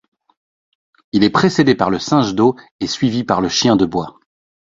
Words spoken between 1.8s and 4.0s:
le singe d'eau et suivi par le chien de